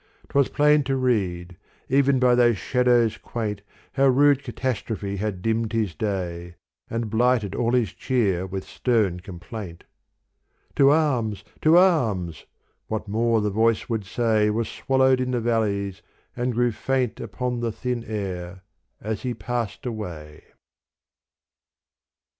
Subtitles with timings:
[0.29, 1.57] 'T was plain to read
[1.87, 3.61] even by those shadows quaint
[3.93, 6.55] How rude catastrophe had dimmed his day
[6.89, 9.83] And blighted all his cheer with stern complaint.
[10.77, 12.47] To arms, to arms,—
[12.87, 16.01] what more the voice would say Was swallowed in the valleys
[16.35, 18.63] and grew faint Upon the thin air
[19.01, 20.45] as he passed away.